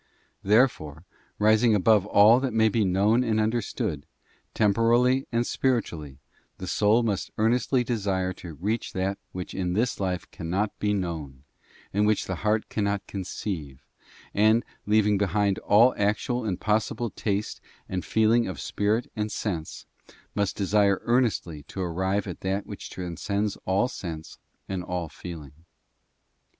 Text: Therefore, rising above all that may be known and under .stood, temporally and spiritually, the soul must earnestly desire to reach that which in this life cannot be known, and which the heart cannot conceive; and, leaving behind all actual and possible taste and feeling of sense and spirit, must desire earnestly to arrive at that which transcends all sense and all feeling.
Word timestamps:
Therefore, 0.41 1.05
rising 1.37 1.75
above 1.75 2.07
all 2.07 2.39
that 2.39 2.53
may 2.53 2.69
be 2.69 2.83
known 2.83 3.23
and 3.23 3.39
under 3.39 3.61
.stood, 3.61 4.07
temporally 4.55 5.27
and 5.31 5.45
spiritually, 5.45 6.17
the 6.57 6.65
soul 6.65 7.03
must 7.03 7.29
earnestly 7.37 7.83
desire 7.83 8.33
to 8.33 8.55
reach 8.55 8.93
that 8.93 9.19
which 9.31 9.53
in 9.53 9.73
this 9.73 9.99
life 9.99 10.25
cannot 10.31 10.79
be 10.79 10.91
known, 10.91 11.43
and 11.93 12.07
which 12.07 12.25
the 12.25 12.37
heart 12.37 12.67
cannot 12.67 13.05
conceive; 13.05 13.83
and, 14.33 14.65
leaving 14.87 15.19
behind 15.19 15.59
all 15.59 15.93
actual 15.95 16.45
and 16.45 16.59
possible 16.59 17.11
taste 17.11 17.61
and 17.87 18.03
feeling 18.03 18.47
of 18.47 18.59
sense 18.59 19.07
and 19.15 19.31
spirit, 19.31 19.85
must 20.33 20.55
desire 20.55 20.99
earnestly 21.03 21.61
to 21.67 21.79
arrive 21.79 22.25
at 22.25 22.39
that 22.41 22.65
which 22.65 22.89
transcends 22.89 23.55
all 23.65 23.87
sense 23.87 24.39
and 24.67 24.83
all 24.83 25.09
feeling. 25.09 25.53